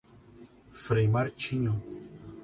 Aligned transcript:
Frei 0.83 1.05
Martinho 1.07 1.77